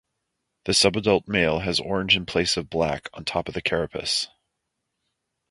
[0.65, 4.29] The subadult male has orange in place of black on top of the carapace.